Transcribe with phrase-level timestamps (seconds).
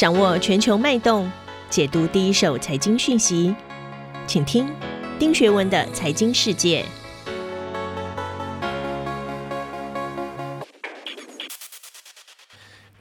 [0.00, 1.30] 掌握全球脉动，
[1.68, 3.54] 解读第一手财经讯息，
[4.26, 4.66] 请听
[5.18, 6.82] 丁学文的财经世界。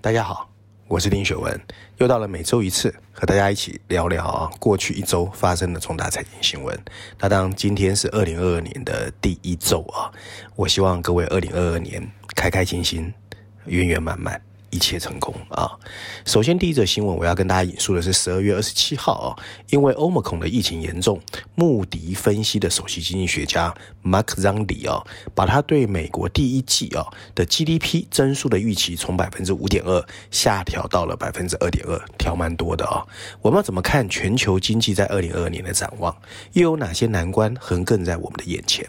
[0.02, 0.50] 大家好，
[0.90, 1.58] 我是丁学文，
[2.00, 6.78] 又到了每周一次和大家一起聊聊啊，过去一周发生的重大财经新闻。
[7.18, 10.12] 那当今天是二零二二年的第一周啊，
[10.58, 12.06] 我希望各位二零二二年
[12.36, 13.14] 开开心心，
[13.68, 14.49] 圆圆满满。
[14.72, 15.72] 一切成功啊！
[16.26, 19.30] 首先，第一则新闻我要跟大家引述的是十二月二十七号啊，
[19.70, 21.20] 因为 Omicron 的疫情严重，
[21.56, 33.06] 穆迪分析的首席经济学家 Mark Zandi 啊，把他对美国第一季啊的 GDP 增速的预期从百分之五点二下调到了百分之二点二，调蛮多的啊。
[33.42, 36.16] 我们要怎么看全球经济在二零二二年的展望？
[36.54, 38.86] 又有哪些难关横亘在我们的眼前？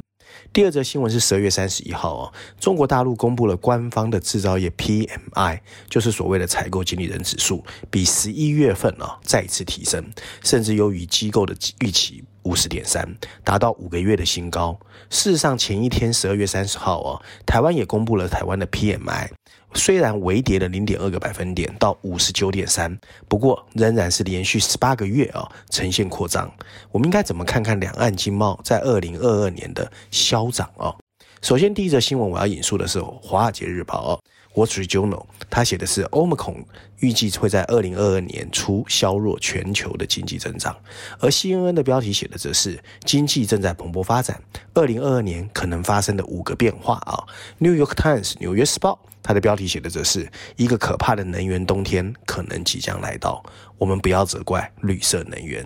[0.52, 10.04] 第二则新闻是十二月三十一号哦，中国大陆公布了官方的制造业 PMI，就是所谓的采购经理人指数，比十一月份啊再一次提升，
[10.42, 14.76] 甚至优于机构的预期五十点三，达到五个月的新高。
[15.08, 19.28] 事实上，前一天十二月三十号哦，台湾也公布了台湾的 PMI。
[19.74, 26.52] 虽然微跌了零点二个百分点到五十九点三，不过仍然是连续十八个月啊呈现扩张。
[26.90, 30.94] 我们应该怎么看看两岸经贸在二零二二年的消长啊？
[31.40, 34.12] 首先，第一则新闻我要引述的是《华尔街日报》啊，
[34.54, 35.10] 《Wall Street Journal》，
[35.48, 36.64] 他写的是 Omicron
[36.98, 40.76] 预计会在二零二二年初削弱全球的经济增长，
[41.18, 44.42] 而 CNN 的标题写的则是经济正在蓬勃发展，
[44.74, 47.14] 二零二二年可能发生的五个变化啊，
[47.58, 48.98] 《New York Times》纽约时报。
[49.22, 53.44] 它的标题写的则是一个可怕的能源冬天可能即将来到，
[53.76, 55.64] 我们不要责怪绿色能源。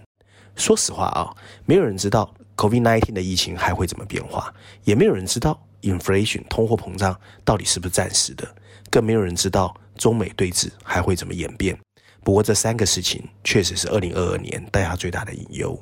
[0.56, 1.30] 说实话啊，
[1.64, 8.54] 没有人知道 COVID-19 的疫情还会怎么变化，也没有人知道 inflation 通货膨胀到底是不是暂时的，
[8.90, 11.78] 更没有人知道中美对峙还会怎么演变。
[12.22, 15.78] 不过这三个事情确实是2022年大家最大的隐忧。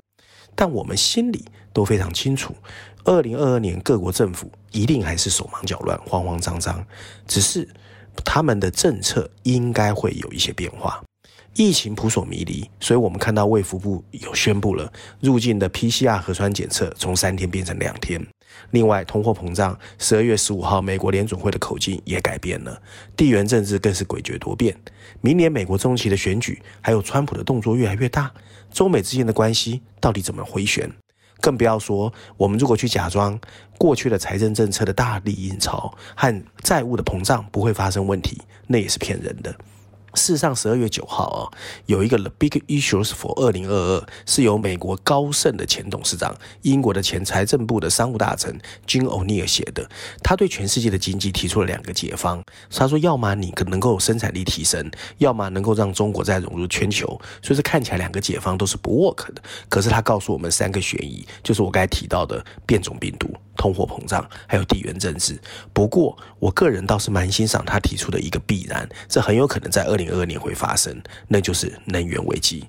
[0.55, 2.55] 但我们心里都非常清楚，
[3.05, 6.85] 二零二二年各国政府一定还是手忙脚乱、慌慌张张，
[7.27, 7.67] 只是
[8.23, 11.03] 他们的政策应该会有一些变化。
[11.55, 18.23] 疫情扑朔迷离，所以我们看到卫福部有宣布了入境的 PCR 核酸检测从三天变成两天。
[18.71, 22.81] 另外，通货膨胀，十二月十五号美国联准会的口径也改变了，
[23.17, 24.77] 地缘政治更是诡谲多变。
[25.21, 28.33] 明年美国中期的选举，还有川普的动作越来越大，
[28.73, 30.91] 中美之间的关系到底怎么回旋？
[31.41, 33.39] 更不要说，我们如果去假装
[33.77, 39.53] 过去的财政政策的大力印钞和债务的膨胀不会发生问题，那也是骗人的。
[40.15, 41.41] 事实上，十二月九号啊，
[41.87, 49.89] 有一个 The Big Issues for 二零二二，是由美国高盛的前董事长、英国的前财政部的商务大臣 Jim O'Neill 写的。
[50.23, 52.43] 他对全世界的经济提出了两个解方。
[52.71, 57.07] 他说，要么你可能够生产力提升，要么能够让中国再融入全球。
[57.43, 59.43] 所以说，看起来两个解方都是不 work 的。
[59.69, 63.33] 可是他告诉我们三个悬疑，就是我刚才提到的变种病毒。
[63.57, 65.41] 通货膨胀，还有地缘政治。
[65.73, 72.65] 不过，我个人倒是蛮欣赏他提出的一个必然，这很有可能在二零二二年会发生，那就是能源危机。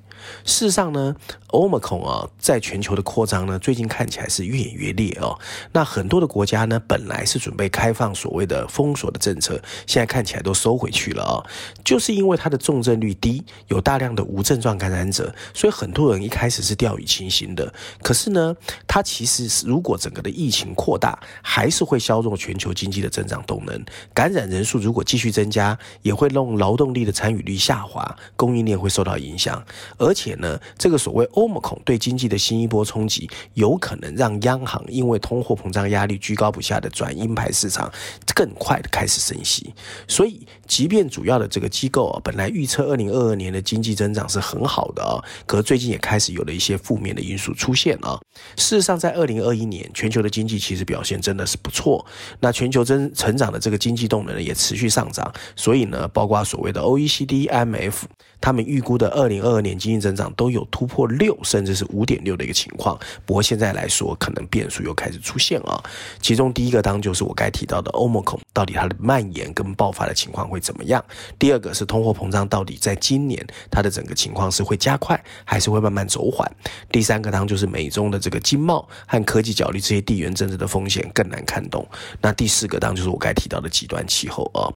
[0.45, 1.13] 事实上呢
[1.49, 5.37] ，Omicron 啊，在全球的扩张呢，最近看起来是越演越烈哦。
[5.73, 11.45] 那很多的国家呢，本来是准备开放所谓的封锁的政策，现在看起来都收回去了啊、哦。
[11.83, 17.73] 就是因为它的重症率低，有大量的无症状感染者，所以很多人一开始是掉以轻心的。
[18.01, 18.55] 可是呢，
[18.87, 23.83] 它其实是如果整个的疫情扩大，还是会削弱全球经济的增长动能。
[24.13, 29.63] 感染人数如果继续增加，也会让劳动力的参与率下滑，供应链会受到影响，
[29.97, 37.91] 而且呢，这个所谓 Omicron 对经济的新一波冲击，有可能让央行因为通货膨胀压力居高不下的转鹰派市场
[38.35, 39.73] 更快的开始升息。
[40.07, 48.19] 所以，即便主要的这个机构啊，本来预测二零二二年的经济增长是很好的啊，可最近也开始有了一些负面的因素出现啊。
[48.55, 52.05] 事实上，在二零二一年，全球的经济其实表现真的是不错，
[52.39, 55.31] 那全球增成长的这个经济动能呢，也持续上涨。
[55.55, 58.03] 所以呢，包括所谓的 OECD、IMF，
[58.39, 62.97] 他们预估的二零二二年经济增长都有突破六，甚至是五点六的一个情况。
[63.25, 65.83] 不过现在来说，可能变数又开始出现啊。
[66.21, 71.03] 其中第一个当就是我该提到的 Omicron，到底它的蔓延跟爆发的情况会怎么样？
[71.37, 76.49] 第二个是通货膨胀，到底在今年它的整个情况是会加快，还是会慢慢走缓？
[76.91, 81.87] 第三个当就是美中的这个经贸和科技角力这些地缘政的风险更难看懂。
[82.21, 84.71] 那第四个当然就是我该提到的极端气候啊。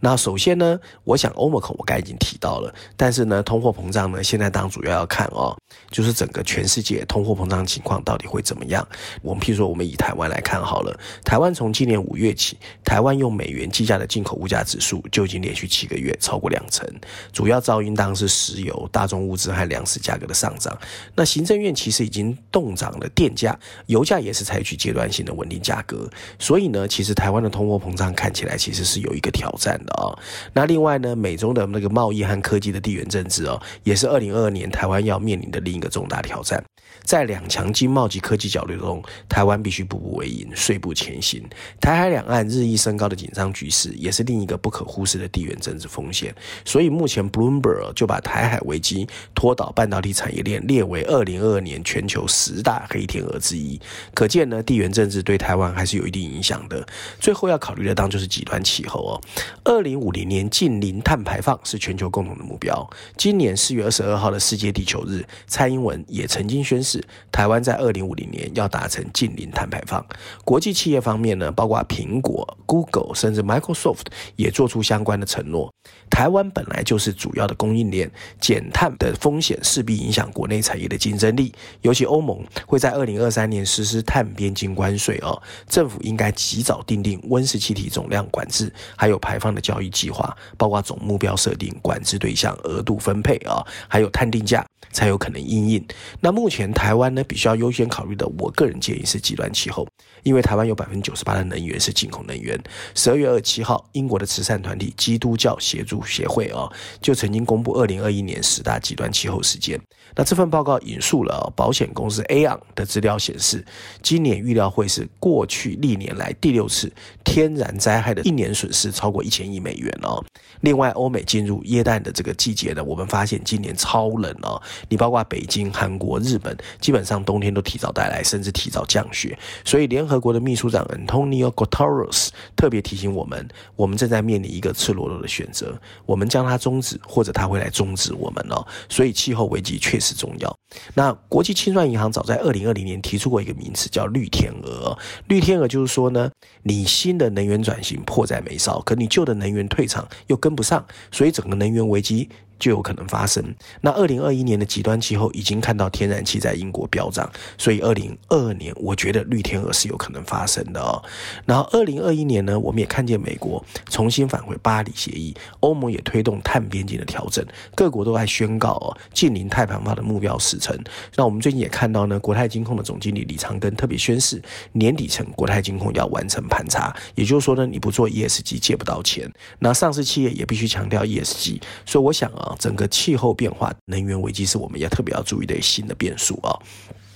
[0.00, 5.56] 那首先呢，我想欧盟口我刚已经提到了，但是呢，通货膨胀呢，现在当主要要看哦，
[5.90, 8.86] 就是整个全世界通货膨胀情况到底会怎么样。
[9.22, 16.88] 我们譬如说，我们以台湾来看好了，台湾从今年五月起，台湾用美元计价的进口物价指数就已经连续七个月超过两成，
[17.32, 20.76] 主要噪音当然是石油、大宗物资和粮食价格的上涨。
[21.14, 26.08] 那行政院其实已经动涨了电价，油价也是采取阶段性的稳定价格。
[26.38, 30.18] 所以呢，其实台湾的通货膨胀看起来其实是有一个挑战的啊、哦。
[30.52, 36.62] 那另外呢，美中的那个贸易和科技的地缘政治哦，也是二零二二年台湾要面临的另一个重大挑战。
[37.02, 41.42] 在两强经贸及科技角力中，台湾必须步步为营，碎步前行。
[41.80, 46.34] 台海两岸日益升高的紧张局势，也是另一个不可忽视的地缘政治风险。
[46.64, 53.80] 所以目前 Bloomberg 就把台海危机拖倒半导体产业链列为二零二二年全球十大黑天鹅之一。
[54.14, 56.86] 可见呢，地缘政治对台湾还是有一定影响的。
[57.18, 59.20] 最后要考虑的当就是极端气候哦。
[59.64, 62.88] 二零五零年净零碳排放是全球共同的目标。
[63.16, 70.04] 今年四月二十二号的世界地球日，蔡英文也曾经宣示，台湾在二零五零年要达成净零碳排放。
[70.44, 74.06] 国际企业方面呢，包括苹果、Google 甚至 Microsoft
[74.36, 75.72] 也做出相关的承诺。
[76.10, 78.10] 台湾本来就是主要的供应链，
[78.40, 81.54] 减碳的风险势必影响国内产业的竞争力。
[81.82, 95.84] 尤其欧盟会在二零二三年实施碳边境关税哦，政府应该及早订定温室气体总量管制，还有排放的交易计划，包括总目标设定、管制对象、额度分配啊，还有碳定价，才有可能应应。
[96.20, 99.86] 那目前台湾呢，必须要优先考虑的，我个人建议是极端气候，
[100.22, 102.58] 因为台湾有百分之九十八的能源是进口能源。
[102.94, 106.70] 十二月二十七号，英国的慈善团体基督教协助协会啊，
[107.00, 109.80] 就曾经公布二零二一年十大极端气候事件。
[110.14, 113.64] 那这份报告引述了保险公司 Aon 的资料显示，
[114.02, 116.92] 今年预料会是过去历年来第六次
[117.24, 120.22] 天然灾害的一年损失超过一千亿美元哦。
[120.62, 124.60] 另外，欧美进入耶诞的这个季节呢，我们发现今年超冷哦。
[124.88, 129.38] 你包括北京、韩国、日本，基本上冬天都提早带来，甚至提早降雪。
[129.64, 138.66] 所以，联合国的秘书长 Antonio Guterres 特别提醒我们，我们正在面临一个赤裸裸的选择：我们将它终止，或者它会来终止我们哦。
[138.88, 140.56] 所以，气候危机确是重要。
[140.94, 144.98] 那国际清算银行早在二零二零年提出过一个名词，叫“绿天鹅”。
[145.28, 146.30] 绿天鹅就是说呢，
[146.62, 152.28] 你新的能源转型迫在眉梢，可你旧的能源退场又跟不上，所以整个能源危机。
[152.60, 153.42] 就有可能发生。
[153.80, 157.28] 那二零二一年的极端气候已经看到天然气在英国飙涨，
[157.58, 161.02] 所以二零二二年我觉得绿天鹅是有可能发生的哦。
[161.46, 170.78] 然后二零二一年呢，我们也看见美国重新返回巴黎协议，欧盟也推动碳边境的调整，各国都在宣告哦，近零碳排放的目标时程。
[171.16, 174.40] 那我们最近也看到呢，国泰金控的总经理李长庚特别宣誓，
[174.72, 179.30] 年底前国泰金控要完成盘查，也就是说呢，你不做 ESG 借不到钱。
[179.58, 182.49] 那上市企业也必须强调 ESG，所以我想啊。
[182.58, 186.58] 整个气候变化、能源危机是我们要特别要注意的新的变数啊。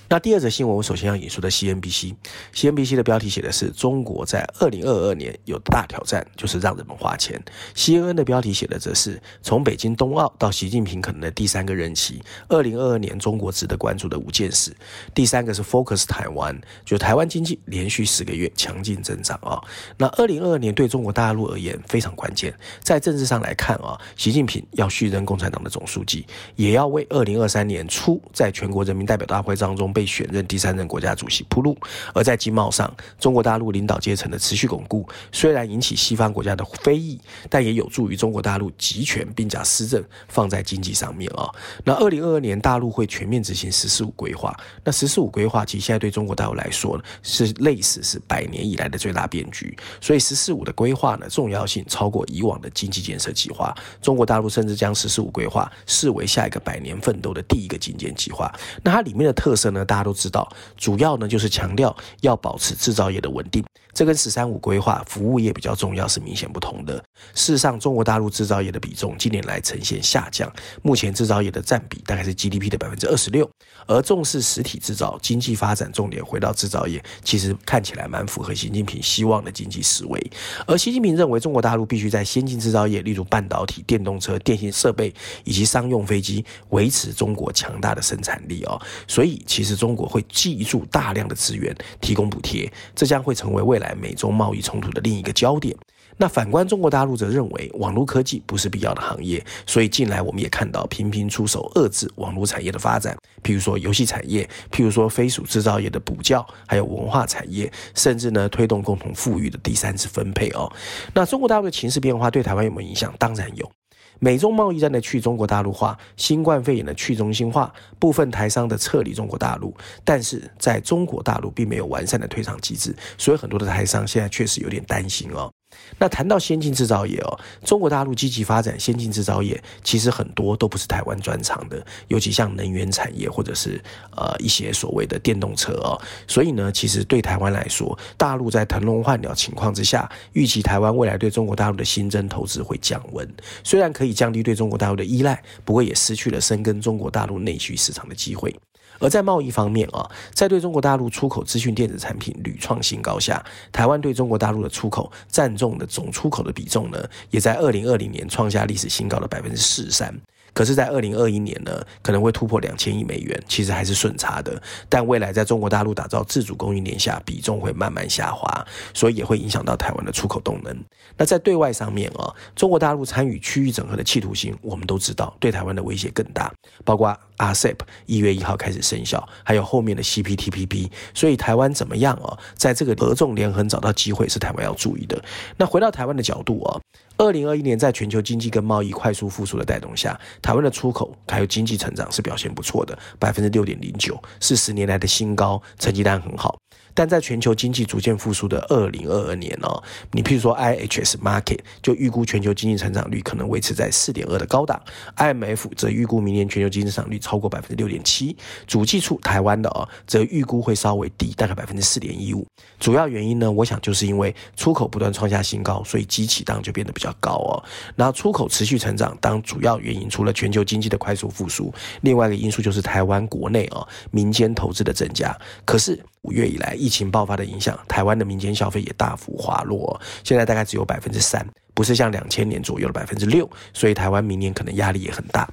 [0.07, 7.41] 那第二则新闻，我首先要引述的 CNBC，CNBC 的标题写的是中国在二零二二年有大挑战，就是让人们花钱。
[7.75, 14.71] CNN 的标题写的则是从北京冬奥到习近平可能的第三个任期，二零二二年中国值得关注的五件事。
[15.15, 16.55] 第三个是 Focus 台湾，
[16.85, 19.59] 就台湾经济连续十个月强劲增长啊。
[19.97, 22.53] 那二零二二年对中国大陆而言非常关键，
[22.83, 29.94] 在政治上来看啊，习近平要续任共产党的总书记，也要为二零二三年初在全国人民代表大会当中。
[29.95, 31.77] 被选任第三任国家主席铺路，
[32.13, 37.17] 而在经贸上，中国大陆领导阶层的持续巩固，虽然引起西方国家的非议，
[37.49, 41.49] 但也有助于中国大陆集权并将施政放在经济上面啊。
[41.85, 49.73] 那二零二二年大陆会全面执行“十四五”规划，那“十四五”规划其实现在对中国大陆来说呢，是类似是百年以来的最大变局。
[50.01, 53.73] 所以“十四五”的规划呢，重要性超过以往的经济建设计划。
[54.01, 58.53] 中国大陆甚至将“十四五”规划视为下一个百年奋斗的第一个精简计划。
[58.83, 59.84] 那它里面的特色呢？
[59.85, 63.63] 大家都知道，主要呢就是强调要保持制造业的稳定，
[63.95, 66.97] 这跟“十三五”规划服务业比较重要是明显不同的。
[67.33, 73.49] 事实上，中国大陆制造业的比重近年来呈现下降，目前制造业的占比大概是 GDP 的百分之二十六，
[73.87, 80.31] 而重视实体制造，经济发展重点回到制造业，其实看起来蛮符合习近平希望的经济思维。
[80.67, 85.13] 而习近平认为，中国大陆必须在先进制造业，例如半导体、电动车、电信设备
[85.45, 88.81] 以及商用飞机，维持中国强大的生产力哦。
[89.07, 89.75] 所以，其实。
[89.75, 95.75] 中国会挹注大量的资源，提供补贴，这将会成为未来美中贸易冲突的另一个焦点。
[96.17, 110.71] 那反观中国大陆则认为网络科技不是必要的行业，所以近来我们也看到频频出手遏制网络产业的发展，譬如说游戏产业，譬如说非属制造业的补教，还有文化产业，甚至呢推动共同富裕的第三次分配哦。
[111.13, 113.13] 那中国大陆的情势变化对台湾有没有影响？
[113.19, 113.69] 当然有。
[114.19, 125.51] 美中贸易战的去中国大陆化，新冠肺炎的去中心化，部分台商的撤离中国大陆，但是在中国大陆并没有完善的退场机制，所以很多的台商现在确实有点担心哦。
[125.99, 133.81] 那谈到先进制造业哦，中国大陆积极发展先进制造业，其实很多都不是台湾专长的，尤其像能源产业或者是
[134.15, 135.99] 呃一些所谓的电动车哦。
[136.27, 143.29] 所以呢，其实对台湾来说，大陆在腾笼换鸟情况之下，预期台湾未来对中国大陆的新增投资会降温。
[143.61, 148.55] 虽然可以降低对中国大陆的依赖，不过也失去了深耕中国大陆内需市场的机会。
[148.99, 160.17] 而在贸易方面啊，在对中国大陆出口资讯电子产品屡创新高下，台湾对中国大陆的出口占重的总出口的比重呢，也在二零二零年创下历史新高的百分之四十三。
[160.55, 164.59] 可是，在二零二一年呢，可能会突破两千亿美元，其实还是顺差的。
[164.87, 170.73] 但未来在中国大陆打造自主供应链下，比重会慢慢下滑，所以也会影响到台湾的出口动能。
[171.17, 176.49] 那在对外上面啊，中国大陆参与区域整合的企图心，我们都知道，对台湾的威胁更大。
[176.85, 185.21] 包括 RCEP 一月一号开始生效，还有后面的 CPTPP，所以台湾怎么样啊，在这个合纵连横找到机会，是台湾要注意的。
[185.57, 186.79] 那回到台湾的角度啊。
[187.17, 196.57] 二零二一年，在全球经济跟贸易快速复苏的带动下，台湾的出口还有经济成长是表现不错的，百分之六点零九，是十年来的新高，成绩单很好。
[196.95, 204.81] 但在全球经济逐渐复苏的二零二二年哦，你譬如说 IHS Market 就预估全球经济成长率可能维持在四点二的高档
[205.17, 208.35] ，IMF 则预估明年全球经济增长率超过百分之六点七，
[208.65, 212.47] 主计处台湾的哦则预估会稍微低，大概百分之四点一五。
[212.79, 217.61] 主要原因呢，我想就是因为出口不断创下新高，所以基期当就变得比较高哦。
[217.95, 225.35] 那出口持续成长当主要原因，除了全球经济的快速复苏，另外一个因素就是台湾国内哦民间投资的增加。
[225.65, 235.47] 可是五月以来，疫情爆发的影响，台湾的民间消费也大幅滑落，现在大概只有百分之三，不是像两千年左右的百分之六，所以台湾明年可能压力也很大。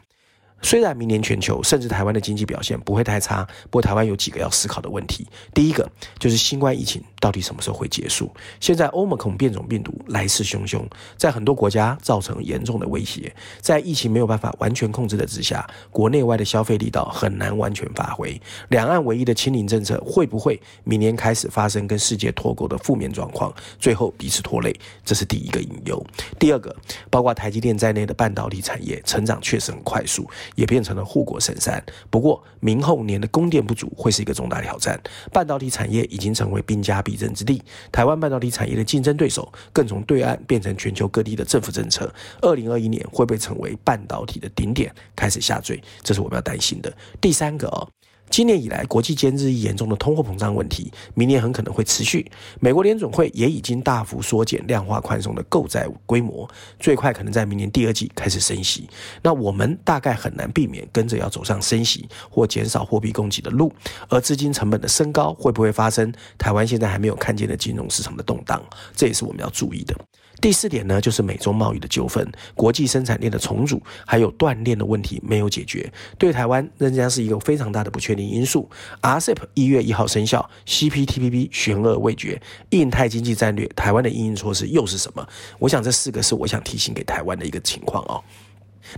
[0.63, 5.27] 虽然明年全球甚至台湾的经济表现不会太差，不过台湾有几个要思考的问题。
[5.53, 5.87] 第一个
[6.19, 8.29] 就是新冠疫情到底什么时候会结束？
[8.59, 10.83] 现在欧米孔变种病毒来势汹汹，
[11.17, 13.33] 在很多国家造成严重的威胁。
[13.61, 18.41] 在疫情没有办法完全控制的之下，国内外的消费力道很难完全发挥。
[18.71, 24.75] 两岸唯一的清零政策会不会明年开始发生跟世界脱钩的负面状况，最后彼此拖累？
[25.05, 26.05] 这是第一个隐忧。
[26.41, 26.75] 第二个，
[27.09, 30.29] 包括台积电在内的半导体产业成长确实很快速。
[30.57, 31.83] 也变成了护国神山。
[32.11, 35.01] 不过，明后年的供电不足会是一个重大挑战。
[35.33, 37.63] 半导体产业已经成为兵家必争之地。
[37.91, 42.13] 台湾半导体产业的竞争对手更从对岸变成全球各地的政府政策。
[42.41, 45.83] 二零二一年会不会成为半导体的顶点，开始下坠？
[46.03, 46.93] 这是我们要担心的。
[47.21, 47.89] 第三个哦。
[48.33, 52.33] 今年以来，国际间日益严重的通货膨胀问题，明年很可能会持续。
[52.61, 56.49] 美国联准会也已经大幅缩减量化宽松的购债规模，
[56.81, 58.89] 最快可能在明年第二季开始升息。
[59.23, 63.71] 那我们大概很难避免跟着要走上升息或减少货币供给的路，
[64.09, 66.11] 而资金成本的升高会不会发生？
[66.39, 68.65] 台湾现在还没有看见的金融市场的动荡，
[68.97, 69.95] 这也是我们要注意的。
[70.43, 78.69] 第四点呢，就是美中贸易的纠纷、国际生产链的重组，还有断链的问题没有解决，对台湾仍然是一个非常大的不确定因素。
[79.01, 85.25] RCEP 一月一号生效，CPTPP 悬而未决，印太经济战略，台湾的应应措施又是什么？
[85.61, 88.21] 我想这四个是我想提醒给台湾的一个情况哦。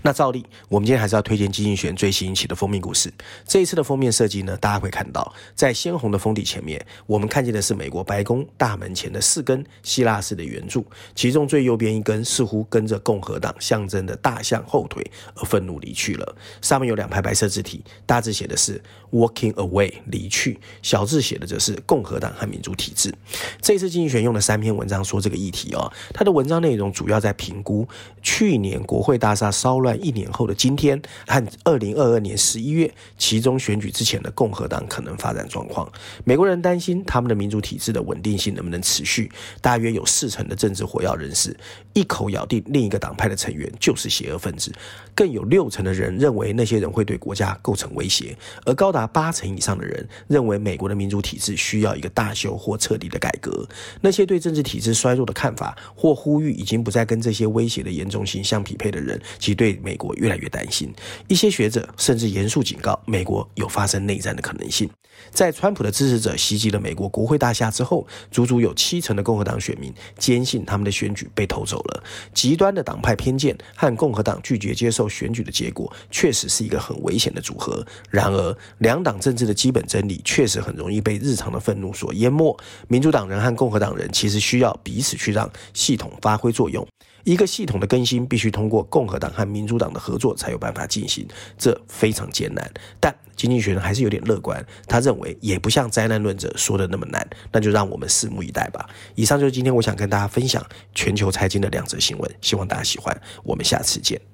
[0.03, 3.13] 那照例，我们今天还是要推荐经济学人最新一期的封面故事。
[3.47, 15.05] 这一次的封面设计呢，大家会看到，在鲜红的封底前面，我们看见的是美国白宫大门前的四根希腊式的圆柱，其中最右边一根似乎跟着共和党象征的大象后腿
[15.37, 16.37] 而愤怒离去了。
[16.63, 23.15] 上面有两排白色字体，大字写的是 “walking away” 离去，小字写的则是共和党和民主体制。
[23.61, 27.87] 这一次经济学人用了三篇文章说这个议题哦，他的文章内容主要在评估
[28.23, 29.74] 去年国会大厦烧。
[29.75, 32.89] 骚乱一年后的今天和二零二二年十一月
[33.19, 35.91] 其中选举之前的共和党可能发展状况，
[36.23, 39.29] 美国人担心他们的民主体制的稳定性能不能持续。
[39.61, 41.57] 大约有四成的政治火药人士
[41.93, 44.73] 一口咬定另一个党派的成员就是邪恶分子，
[45.13, 53.69] 更有六成的人认为那些人会对国家构成威胁，而高达八成以上的人认为美国的民主体制需要一个大修或彻底的改革。
[54.01, 59.64] 那些对政治体制衰弱的看法或呼吁已经不再跟这些威胁的严重性相匹配的人，其实对。
[59.65, 60.93] 对美国越来越担心。
[61.27, 64.91] 一些学者甚至严肃警告，美国有发生内战的可能性。
[65.31, 72.05] 在川普的支持者袭击了美国国会大厦之后，足足有七成的共和党选民坚信他们的选举被偷走了。
[72.35, 77.83] 极端的党派偏见和共和党拒绝接受选举的结果，确实是一个很危险的组合。
[78.11, 82.55] 然而，两党政治的基本真理确实很容易被日常的愤怒所淹没。
[82.89, 86.87] 民主党人和共和党人其实需要彼此去让系统发挥作用。
[87.25, 91.27] 一个系统的更新必须通过共和党和民主党的合作才有办法进行，
[91.59, 92.71] 这非常艰难。
[93.01, 97.27] 但经济学人还是有点乐观，他认为也不像灾难论者说的那么难。
[97.51, 98.89] 那就让我们拭目以待吧。
[99.15, 100.65] 以上就是今天我想跟大家分享
[100.95, 103.19] 全球财经的两则新闻，希望大家喜欢。
[103.43, 104.34] 我们下次见。